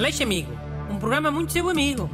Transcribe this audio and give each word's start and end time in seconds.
Aleixo 0.00 0.22
Amigo, 0.22 0.50
um 0.90 0.98
programa 0.98 1.30
muito 1.30 1.52
seu 1.52 1.68
amigo. 1.68 2.08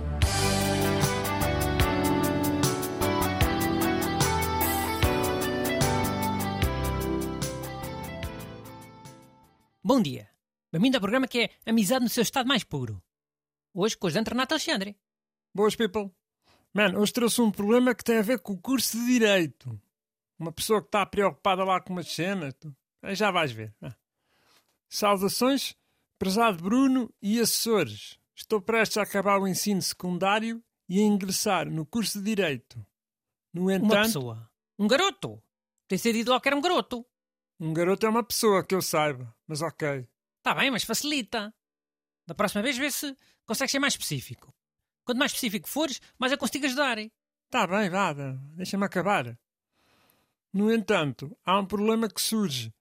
Bom 9.84 10.02
dia. 10.02 10.28
Bem-vindo 10.72 10.96
ao 10.96 11.00
programa 11.00 11.28
que 11.28 11.42
é 11.42 11.50
Amizade 11.64 12.02
no 12.02 12.08
seu 12.08 12.22
estado 12.22 12.48
mais 12.48 12.64
puro. 12.64 13.00
Hoje 13.72 13.96
com 13.96 14.08
o 14.08 14.10
José 14.10 14.20
Renato 14.28 14.54
Alexandre. 14.54 14.98
Boas, 15.54 15.76
people. 15.76 16.10
Man, 16.74 16.98
hoje 16.98 17.12
trouxe 17.12 17.40
um 17.40 17.52
problema 17.52 17.94
que 17.94 18.02
tem 18.02 18.18
a 18.18 18.22
ver 18.22 18.40
com 18.40 18.54
o 18.54 18.60
curso 18.60 18.98
de 18.98 19.06
Direito. 19.06 19.80
Uma 20.36 20.50
pessoa 20.50 20.80
que 20.80 20.88
está 20.88 21.06
preocupada 21.06 21.62
lá 21.62 21.80
com 21.80 21.92
umas 21.92 22.08
cenas. 22.08 22.52
Tu... 22.54 22.74
Aí 23.00 23.14
já 23.14 23.30
vais 23.30 23.52
ver. 23.52 23.72
Ah. 23.80 23.94
Saudações, 24.88 25.76
prezado 26.18 26.62
Bruno 26.62 27.12
e 27.20 27.40
assessores. 27.40 28.18
Estou 28.34 28.60
prestes 28.60 28.98
a 28.98 29.02
acabar 29.02 29.38
o 29.38 29.48
ensino 29.48 29.80
secundário 29.80 30.62
e 30.88 30.98
a 31.00 31.02
ingressar 31.02 31.70
no 31.70 31.84
curso 31.86 32.18
de 32.18 32.24
Direito. 32.24 32.84
No 33.52 33.70
entanto, 33.70 33.92
Uma 33.94 34.02
pessoa. 34.02 34.50
Um 34.78 34.86
garoto. 34.86 35.42
Tem 35.88 35.98
sido 35.98 36.16
dito 36.16 36.28
logo 36.30 36.40
que 36.40 36.48
era 36.48 36.56
um 36.56 36.60
garoto. 36.60 37.06
um 37.58 37.72
garoto 37.72 38.04
é 38.06 38.08
uma 38.08 38.22
pessoa 38.24 38.64
que 38.64 38.74
eu 38.74 38.82
saiba, 38.82 39.34
mas 39.46 39.62
ok. 39.62 40.06
Está 40.38 40.54
bem, 40.54 40.70
mas 40.70 40.84
facilita. 40.84 41.54
Da 42.26 42.34
próxima 42.34 42.62
vez 42.62 42.76
vê 42.76 42.90
se 42.90 43.16
consegues 43.46 43.72
ser 43.72 43.78
mais 43.78 43.94
específico. 43.94 44.52
Quanto 45.04 45.18
mais 45.18 45.30
específico 45.30 45.68
fores, 45.68 46.00
mais 46.18 46.32
eu 46.32 46.38
consigo 46.38 46.66
ajudar. 46.66 46.98
Está 46.98 47.66
bem, 47.66 47.88
vá, 47.88 48.12
deixa-me 48.56 48.84
acabar. 48.84 49.38
No 50.52 50.72
entanto, 50.72 51.36
há 51.44 51.58
um 51.58 51.66
problema 51.66 52.08
que 52.08 52.20
surge. 52.20 52.72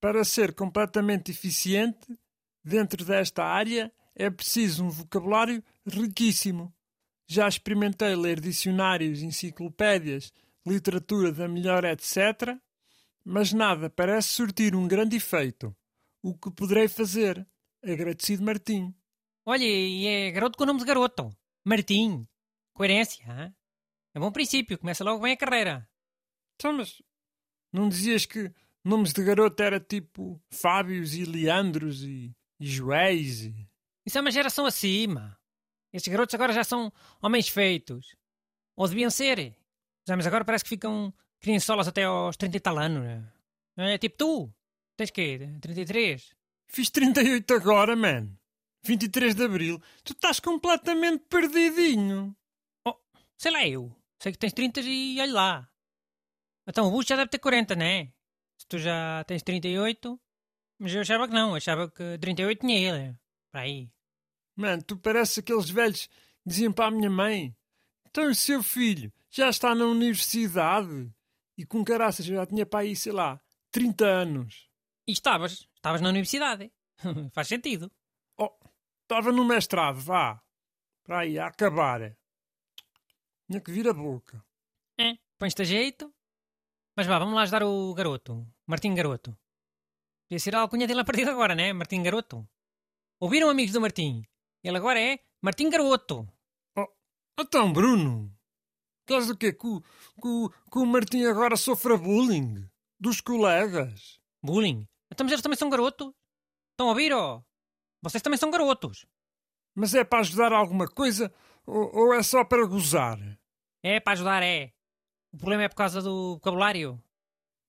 Para 0.00 0.24
ser 0.24 0.54
completamente 0.54 1.30
eficiente 1.30 2.18
dentro 2.64 3.04
desta 3.04 3.44
área, 3.44 3.92
é 4.14 4.30
preciso 4.30 4.84
um 4.84 4.90
vocabulário 4.90 5.62
riquíssimo. 5.86 6.72
Já 7.26 7.48
experimentei 7.48 8.14
ler 8.14 8.40
dicionários, 8.40 9.22
enciclopédias, 9.22 10.32
literatura 10.66 11.32
da 11.32 11.48
melhor, 11.48 11.84
etc., 11.84 12.56
mas 13.24 13.52
nada 13.52 13.88
parece 13.88 14.28
surtir 14.28 14.74
um 14.74 14.86
grande 14.88 15.16
efeito. 15.16 15.74
O 16.22 16.36
que 16.36 16.50
poderei 16.50 16.88
fazer? 16.88 17.46
Agradecido 17.82 18.44
Martim. 18.44 18.94
Olha, 19.44 19.64
e 19.64 20.06
é 20.06 20.30
garoto 20.30 20.56
com 20.56 20.64
o 20.64 20.66
nome 20.66 20.80
de 20.80 20.86
garoto. 20.86 21.30
Martim. 21.64 22.26
Coerência, 22.74 23.24
hã? 23.28 23.54
É 24.14 24.20
bom 24.20 24.30
princípio, 24.30 24.78
começa 24.78 25.04
logo 25.04 25.22
bem 25.22 25.32
a 25.32 25.36
carreira. 25.36 25.88
Então, 26.54 26.72
mas 26.72 27.02
não 27.72 27.88
dizias 27.88 28.26
que 28.26 28.52
nomes 28.84 29.12
de 29.12 29.24
garoto 29.24 29.62
era 29.62 29.80
tipo 29.80 30.40
Fábios 30.50 31.14
e 31.14 31.24
Leandros 31.24 32.02
e, 32.02 32.34
e... 32.60 33.66
Isso 34.06 34.18
é 34.18 34.20
uma 34.20 34.30
geração 34.30 34.66
acima. 34.66 35.38
Estes 35.92 36.10
garotos 36.10 36.34
agora 36.34 36.52
já 36.52 36.64
são 36.64 36.92
homens 37.20 37.48
feitos. 37.48 38.16
Ou 38.76 38.88
deviam 38.88 39.10
ser. 39.10 39.56
Já, 40.06 40.16
mas 40.16 40.26
agora 40.26 40.44
parece 40.44 40.64
que 40.64 40.70
ficam 40.70 41.12
criançolas 41.40 41.86
até 41.86 42.04
aos 42.04 42.36
30 42.36 42.56
e 42.56 42.60
tal 42.60 42.78
anos. 42.78 43.24
É 43.76 43.98
tipo 43.98 44.16
tu. 44.16 44.54
Tens 44.96 45.10
quê? 45.10 45.38
33? 45.60 46.34
Fiz 46.68 46.90
38 46.90 47.54
agora, 47.54 47.94
man. 47.94 48.28
23 48.84 49.34
de 49.34 49.44
Abril. 49.44 49.80
Tu 50.02 50.12
estás 50.12 50.40
completamente 50.40 51.24
perdidinho. 51.28 52.36
Oh, 52.86 52.96
sei 53.38 53.52
lá 53.52 53.66
eu. 53.66 53.94
Sei 54.20 54.32
que 54.32 54.38
tens 54.38 54.52
30 54.52 54.80
e 54.80 55.20
olha 55.20 55.32
lá. 55.32 55.68
Então 56.66 56.86
o 56.86 56.90
Bush 56.90 57.06
já 57.06 57.16
deve 57.16 57.28
ter 57.28 57.38
40, 57.38 57.74
né? 57.74 58.12
Se 58.58 58.66
tu 58.68 58.78
já 58.78 59.24
tens 59.24 59.42
38. 59.42 60.20
Mas 60.82 60.92
eu 60.92 61.00
achava 61.00 61.28
que 61.28 61.32
não. 61.32 61.54
Achava 61.54 61.88
que 61.88 62.18
38 62.18 62.58
tinha 62.58 62.76
ele. 62.76 63.16
Para 63.52 63.60
aí. 63.60 63.88
Mano, 64.56 64.82
tu 64.82 64.96
pareces 64.96 65.38
aqueles 65.38 65.70
velhos 65.70 66.08
que 66.08 66.12
diziam 66.44 66.72
para 66.72 66.86
a 66.86 66.90
minha 66.90 67.08
mãe. 67.08 67.56
Então 68.10 68.28
o 68.28 68.34
seu 68.34 68.64
filho 68.64 69.12
já 69.30 69.48
está 69.48 69.76
na 69.76 69.84
universidade. 69.84 71.08
E 71.56 71.64
com 71.64 71.84
caraças 71.84 72.28
eu 72.28 72.34
já 72.34 72.44
tinha 72.46 72.66
para 72.66 72.80
aí, 72.80 72.96
sei 72.96 73.12
lá, 73.12 73.40
30 73.70 74.04
anos. 74.04 74.68
E 75.06 75.12
estavas. 75.12 75.68
Estavas 75.76 76.00
na 76.00 76.08
universidade. 76.08 76.72
Faz 77.32 77.46
sentido. 77.46 77.88
Oh, 78.36 78.50
estava 79.02 79.30
no 79.30 79.44
mestrado, 79.44 80.00
vá. 80.00 80.42
Para 81.04 81.20
aí, 81.20 81.38
a 81.38 81.46
acabar. 81.46 82.16
Tinha 83.46 83.60
que 83.60 83.70
vir 83.70 83.86
a 83.86 83.92
boca. 83.92 84.44
É, 84.98 85.16
pões-te 85.38 85.62
a 85.62 85.64
jeito. 85.64 86.12
Mas 86.96 87.06
vá, 87.06 87.20
vamos 87.20 87.36
lá 87.36 87.42
ajudar 87.42 87.62
o 87.62 87.94
garoto. 87.94 88.44
Martim 88.66 88.92
Garoto. 88.96 89.36
Podia 90.32 90.40
ser 90.40 90.56
a 90.56 90.60
alcunha 90.60 90.86
dele 90.86 91.00
a 91.00 91.04
partir 91.04 91.24
de 91.26 91.30
agora, 91.30 91.54
né? 91.54 91.74
Martim 91.74 92.02
Garoto. 92.02 92.48
Ouviram, 93.20 93.50
amigos 93.50 93.74
do 93.74 93.82
Martim? 93.82 94.24
Ele 94.64 94.78
agora 94.78 94.98
é 94.98 95.18
Martim 95.42 95.68
Garoto. 95.68 96.26
Oh, 96.74 96.86
então, 97.38 97.70
Bruno. 97.70 98.34
Queres 99.06 99.28
o 99.28 99.36
quê? 99.36 99.52
Que, 99.52 99.66
o- 99.66 99.82
que, 99.82 100.70
que 100.70 100.78
o 100.78 100.86
Martim 100.86 101.22
agora 101.26 101.54
sofra 101.54 101.98
bullying? 101.98 102.66
Dos 102.98 103.20
colegas? 103.20 104.22
Bullying. 104.42 104.88
Então, 105.12 105.22
mas 105.26 105.32
eles 105.32 105.42
também 105.42 105.58
são 105.58 105.68
garotos. 105.68 106.14
Estão 106.70 106.86
a 106.86 106.92
ouvir, 106.92 107.12
ó? 107.12 107.42
Vocês 108.02 108.22
também 108.22 108.38
são 108.38 108.50
garotos. 108.50 109.04
Mas 109.76 109.92
é 109.94 110.02
para 110.02 110.20
ajudar 110.20 110.50
alguma 110.50 110.88
coisa 110.88 111.30
ou, 111.66 111.94
ou 111.94 112.14
é 112.14 112.22
só 112.22 112.42
para 112.42 112.64
gozar? 112.66 113.18
É 113.82 114.00
para 114.00 114.14
ajudar, 114.14 114.42
é. 114.42 114.72
O 115.30 115.36
problema 115.36 115.64
é 115.64 115.68
por 115.68 115.76
causa 115.76 116.00
do 116.00 116.36
vocabulário. 116.36 116.98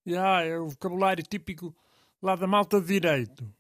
Já, 0.06 0.44
é 0.44 0.58
o 0.58 0.70
vocabulário 0.70 1.22
típico 1.26 1.76
lá 2.24 2.38
da 2.38 2.48
malta 2.48 2.80
de 2.80 2.88
direito. 2.88 3.54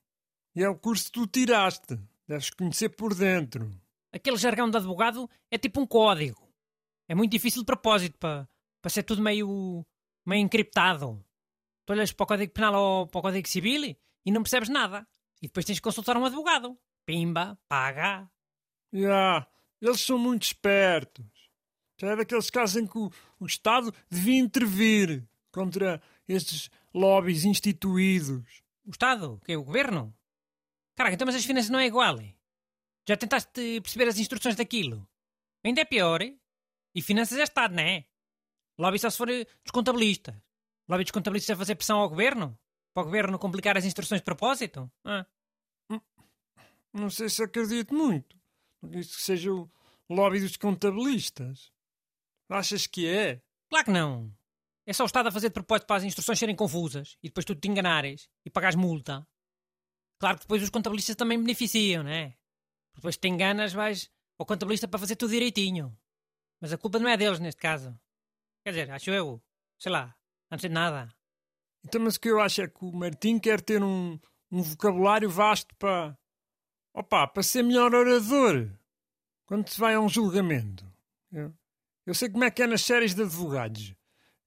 E 0.55 0.63
é 0.63 0.69
o 0.69 0.77
curso 0.77 1.05
que 1.05 1.11
tu 1.11 1.27
tiraste. 1.27 1.99
Deves 2.25 2.49
conhecer 2.49 2.89
por 2.89 3.13
dentro. 3.13 3.69
Aquele 4.11 4.37
jargão 4.37 4.69
de 4.69 4.77
advogado 4.77 5.29
é 5.51 5.57
tipo 5.57 5.81
um 5.81 5.85
código. 5.85 6.49
É 7.07 7.13
muito 7.13 7.31
difícil 7.31 7.61
de 7.61 7.65
propósito 7.65 8.17
para, 8.17 8.47
para 8.81 8.89
ser 8.89 9.03
tudo 9.03 9.21
meio, 9.21 9.85
meio 10.25 10.41
encriptado. 10.41 11.23
Tu 11.85 11.91
olhas 11.91 12.13
para 12.13 12.23
o 12.23 12.27
Código 12.27 12.53
Penal 12.53 12.75
ou 12.75 13.07
para 13.07 13.19
o 13.19 13.21
Código 13.21 13.47
Civil 13.47 13.97
e 14.25 14.31
não 14.31 14.41
percebes 14.41 14.69
nada. 14.69 15.05
E 15.41 15.47
depois 15.47 15.65
tens 15.65 15.79
que 15.79 15.83
consultar 15.83 16.15
um 16.15 16.23
advogado. 16.23 16.77
Pimba, 17.05 17.59
paga. 17.67 18.29
Já, 18.93 19.45
eles 19.81 19.99
são 19.99 20.17
muito 20.17 20.43
espertos. 20.43 21.25
Já 21.99 22.11
é 22.11 22.15
daqueles 22.15 22.49
casos 22.49 22.77
em 22.77 22.87
que 22.87 22.97
o, 22.97 23.11
o 23.39 23.45
Estado 23.45 23.93
devia 24.09 24.39
intervir 24.39 25.27
contra 25.51 26.01
estes 26.27 26.69
lobbies 26.93 27.45
instituídos. 27.45 28.61
O 28.85 28.91
Estado, 28.91 29.39
que 29.45 29.53
é 29.53 29.57
o 29.57 29.63
Governo. 29.63 30.15
Caraca, 30.95 31.15
então 31.15 31.25
mas 31.25 31.35
as 31.35 31.45
finanças 31.45 31.69
não 31.69 31.79
é 31.79 31.87
igual. 31.87 32.17
Já 33.07 33.17
tentaste 33.17 33.81
perceber 33.81 34.07
as 34.07 34.19
instruções 34.19 34.55
daquilo? 34.55 35.07
Ainda 35.63 35.81
é 35.81 35.85
pior. 35.85 36.21
E 36.95 37.01
finanças 37.01 37.37
é 37.37 37.43
Estado, 37.43 37.75
não 37.75 37.83
é? 37.83 38.05
Lobby 38.77 38.99
só 38.99 39.09
se 39.09 39.17
for 39.17 39.29
eh, 39.29 39.45
dos 39.63 39.71
contabilistas. 39.71 40.35
Lobby 40.87 41.03
dos 41.03 41.11
contabilistas 41.11 41.55
a 41.55 41.57
fazer 41.57 41.75
pressão 41.75 41.99
ao 41.99 42.09
Governo? 42.09 42.57
Para 42.93 43.01
o 43.01 43.05
Governo 43.05 43.39
complicar 43.39 43.77
as 43.77 43.85
instruções 43.85 44.21
de 44.21 44.25
propósito? 44.25 44.91
Ah. 45.03 45.25
Não 46.93 47.09
sei 47.09 47.27
se 47.27 47.41
acredito 47.41 47.93
muito. 47.93 48.37
Isso 48.91 49.17
que 49.17 49.23
seja 49.23 49.51
o 49.51 49.69
lobby 50.07 50.39
dos 50.39 50.57
contabilistas. 50.57 51.71
Achas 52.49 52.85
que 52.85 53.07
é? 53.07 53.41
Claro 53.67 53.85
que 53.85 53.91
não. 53.91 54.31
É 54.85 54.93
só 54.93 55.03
o 55.03 55.05
Estado 55.05 55.27
a 55.27 55.31
fazer 55.31 55.49
de 55.49 55.53
propósito 55.53 55.87
para 55.87 55.97
as 55.97 56.03
instruções 56.03 56.37
serem 56.37 56.55
confusas 56.55 57.17
e 57.23 57.29
depois 57.29 57.45
tu 57.45 57.55
te 57.55 57.67
enganares 57.67 58.29
e 58.45 58.49
pagares 58.49 58.75
multa. 58.75 59.25
Claro 60.19 60.37
que 60.37 60.43
depois 60.43 60.61
os 60.61 60.69
contabilistas 60.69 61.15
também 61.15 61.39
beneficiam, 61.39 62.03
não 62.03 62.11
é? 62.11 62.37
Depois 62.95 63.17
te 63.17 63.27
enganas, 63.27 63.73
vais 63.73 64.09
ao 64.37 64.45
contabilista 64.45 64.87
para 64.87 64.99
fazer 64.99 65.15
tudo 65.15 65.31
direitinho. 65.31 65.97
Mas 66.61 66.73
a 66.73 66.77
culpa 66.77 66.99
não 66.99 67.09
é 67.09 67.17
deles 67.17 67.39
neste 67.39 67.59
caso. 67.59 67.97
Quer 68.63 68.71
dizer, 68.71 68.91
acho 68.91 69.09
eu. 69.11 69.41
Sei 69.79 69.91
lá, 69.91 70.15
não 70.49 70.57
sei 70.57 70.69
nada. 70.69 71.13
Então, 71.83 72.01
mas 72.01 72.15
o 72.15 72.19
que 72.19 72.29
eu 72.29 72.39
acho 72.39 72.61
é 72.61 72.67
que 72.67 72.85
o 72.85 72.91
Martim 72.91 73.39
quer 73.39 73.59
ter 73.59 73.83
um, 73.83 74.19
um 74.51 74.61
vocabulário 74.61 75.29
vasto 75.29 75.75
para. 75.75 76.17
Opa, 76.93 77.27
para 77.27 77.43
ser 77.43 77.63
melhor 77.63 77.93
orador. 77.93 78.69
Quando 79.45 79.67
se 79.67 79.79
vai 79.79 79.95
a 79.95 79.99
um 79.99 80.07
julgamento. 80.07 80.85
Eu, 81.31 81.53
eu 82.05 82.13
sei 82.13 82.29
como 82.29 82.43
é 82.43 82.51
que 82.51 82.61
é 82.61 82.67
nas 82.67 82.81
séries 82.81 83.13
de 83.13 83.23
advogados. 83.23 83.93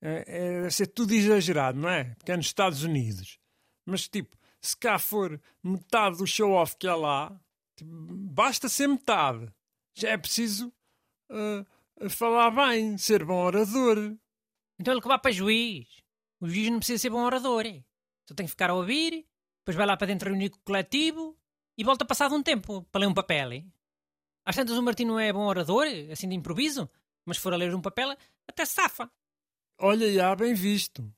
É, 0.02 0.64
é 0.66 0.70
ser 0.70 0.88
tudo 0.88 1.12
exagerado, 1.12 1.78
não 1.78 1.88
é? 1.88 2.14
Porque 2.16 2.32
é 2.32 2.36
nos 2.36 2.46
Estados 2.46 2.82
Unidos. 2.82 3.38
Mas, 3.84 4.08
tipo, 4.08 4.36
se 4.60 4.76
cá 4.76 4.98
for 4.98 5.40
metade 5.62 6.18
do 6.18 6.26
show-off 6.26 6.76
que 6.76 6.86
há 6.86 6.94
lá, 6.94 7.40
tipo, 7.76 7.90
basta 7.92 8.68
ser 8.68 8.88
metade. 8.88 9.52
Já 9.94 10.10
é 10.10 10.18
preciso 10.18 10.72
ah, 11.30 11.64
falar 12.08 12.50
bem, 12.50 12.98
ser 12.98 13.24
bom 13.24 13.44
orador. 13.44 14.16
Então 14.78 14.92
ele 14.92 15.00
que 15.00 15.08
vá 15.08 15.18
para 15.18 15.30
juiz. 15.32 15.88
O 16.40 16.48
juiz 16.48 16.70
não 16.70 16.78
precisa 16.78 17.00
ser 17.00 17.10
bom 17.10 17.24
orador. 17.24 17.64
é? 17.66 17.82
Só 18.28 18.34
tem 18.34 18.46
que 18.46 18.50
ficar 18.50 18.70
a 18.70 18.74
ouvir, 18.74 19.26
depois 19.60 19.76
vai 19.76 19.86
lá 19.86 19.96
para 19.96 20.08
dentro 20.08 20.28
reunir 20.28 20.50
com 20.50 20.58
o 20.58 20.62
coletivo 20.62 21.38
e 21.78 21.84
volta 21.84 22.04
passado 22.04 22.34
um 22.34 22.42
tempo 22.42 22.82
para 22.90 23.00
ler 23.00 23.06
um 23.06 23.14
papel. 23.14 23.52
é? 23.52 23.64
Às 24.44 24.56
tantas 24.56 24.76
o 24.76 24.82
Martim 24.82 25.04
não 25.04 25.18
é 25.18 25.32
bom 25.32 25.46
orador, 25.46 25.86
assim 26.10 26.28
de 26.28 26.34
improviso, 26.34 26.88
mas 27.24 27.36
se 27.36 27.42
for 27.42 27.52
a 27.52 27.56
ler 27.56 27.74
um 27.74 27.80
papel, 27.80 28.16
até 28.48 28.64
safa. 28.64 29.10
Olha, 29.78 30.12
já, 30.12 30.34
bem 30.34 30.54
visto. 30.54 31.12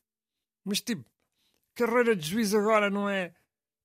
Mas, 0.64 0.80
tipo, 0.80 1.04
carreira 1.74 2.14
de 2.16 2.28
juiz 2.28 2.54
agora 2.54 2.90
não 2.90 3.08
é, 3.08 3.34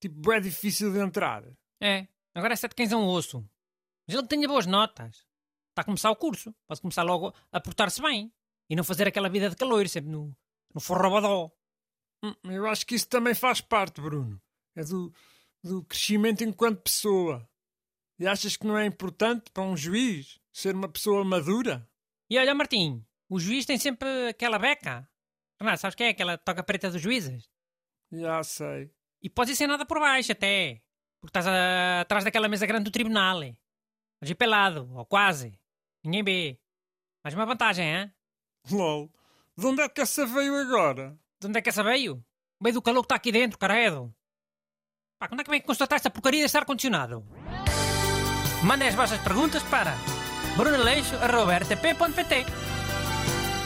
tipo, 0.02 0.31
é 0.31 0.40
difícil 0.40 0.92
de 0.92 1.00
entrar. 1.00 1.44
É, 1.81 2.08
Agora 2.36 2.54
é 2.54 2.56
sete 2.56 2.74
cães 2.75 2.92
a 2.92 2.98
um 2.98 3.06
osso. 3.08 3.48
Mas 4.08 4.18
ele 4.18 4.28
tenha 4.28 4.48
boas 4.48 4.66
notas. 4.66 5.18
Está 5.70 5.81
a 5.81 5.86
começar 5.86 6.10
o 6.10 6.16
curso. 6.16 6.54
Pode 6.68 6.81
começar 6.81 7.04
logo 7.04 7.34
a 7.52 7.60
portar-se 7.62 8.02
bem. 8.02 8.34
E 8.70 8.75
não 8.75 8.84
fazer 8.84 9.08
aquela 9.08 9.30
vida 9.30 9.50
de 9.50 9.56
calor, 9.56 9.88
sempre 9.88 10.10
no, 10.10 10.36
no 10.74 10.81
forrobodó. 10.81 11.52
Hum, 12.24 12.34
Eu 12.46 12.66
acho 12.66 12.86
que 12.88 12.96
isso 12.96 13.08
também 13.08 13.36
faz 13.36 13.62
parte, 13.62 14.02
Bruno. 14.02 14.42
É 14.76 14.84
do, 14.84 15.14
do 15.64 15.84
crescimento 15.84 16.44
enquanto 16.44 16.81
pessoa. 16.81 17.48
E 18.18 18.26
achas 18.26 18.58
que 18.58 18.66
não 18.66 18.78
é 18.78 18.86
importante 18.86 19.52
para 19.52 19.64
um 19.64 19.78
juiz 19.78 20.40
ser 20.52 20.74
uma 20.74 20.90
pessoa 20.90 21.24
madura? 21.24 21.88
E 22.30 22.38
olha, 22.40 22.56
Martim, 22.56 23.06
o 23.35 23.39
juiz 23.39 23.65
tem 23.65 23.77
sempre 23.77 24.27
aquela 24.30 24.59
beca. 24.59 25.07
Renato, 25.59 25.81
sabes 25.81 25.95
quem 25.95 26.07
é 26.07 26.09
aquela 26.12 26.38
toca 26.38 26.63
preta 26.63 26.89
dos 26.91 27.01
juízes? 27.01 27.50
Já 28.12 28.44
sei. 28.44 28.91
E 29.21 29.30
podes 29.30 29.53
ir 29.53 29.56
sem 29.56 29.68
nada 29.68 29.85
por 29.85 30.00
baixo 30.00 30.31
até. 30.31 30.81
Porque 31.19 31.30
estás 31.38 31.47
a- 31.47 32.01
atrás 32.01 32.24
daquela 32.24 32.47
mesa 32.50 32.65
grande 32.65 32.83
do 32.85 32.91
tribunal. 32.91 33.39
Mas 34.21 34.30
ir 34.30 34.35
pelado, 34.35 34.89
ou 34.94 35.06
quase. 35.06 35.57
Ninguém 36.03 36.24
vê. 36.24 36.59
Mais 37.24 37.33
uma 37.33 37.45
vantagem, 37.45 37.85
hein? 37.88 38.13
LOL. 38.69 39.12
De 39.57 39.65
onde 39.65 39.81
é 39.81 39.89
que 39.89 40.01
essa 40.01 40.25
veio 40.25 40.56
agora? 40.56 41.18
De 41.39 41.47
onde 41.47 41.57
é 41.59 41.62
que 41.62 41.69
essa 41.69 41.83
veio? 41.83 42.24
Veio 42.62 42.74
do 42.75 42.81
calor 42.81 43.01
que 43.01 43.06
está 43.06 43.15
aqui 43.15 43.31
dentro, 43.31 43.57
caredo. 43.57 44.13
Pá, 45.19 45.27
quando 45.27 45.39
é 45.41 45.44
que 45.44 45.50
vem 45.50 45.62
constatar 45.62 45.95
esta 45.95 46.09
porcaria 46.12 46.41
deste 46.44 46.57
ar-condicionado? 46.57 47.25
Mandem 48.63 48.88
as 48.89 48.95
vossas 48.95 49.19
perguntas 49.21 49.63
para 49.63 49.94
brunaleixo.rtp.pt 50.57 52.45